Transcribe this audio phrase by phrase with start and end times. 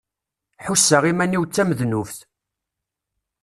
[0.65, 2.17] Ḥusseɣ iman-iw d tamednubt.